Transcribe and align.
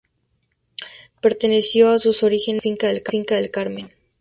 Perteneció 1.21 1.93
en 1.93 1.99
sus 1.99 2.23
orígenes 2.23 2.63
a 2.83 2.91
la 2.91 3.01
finca 3.05 3.37
El 3.37 3.51
Carmen. 3.51 3.87